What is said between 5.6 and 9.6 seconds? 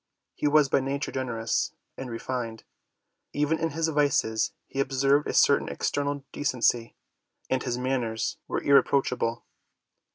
external decency, and his manners were irreproachable.